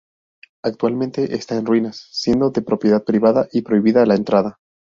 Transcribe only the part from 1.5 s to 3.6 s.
en ruinas, siendo de propiedad privada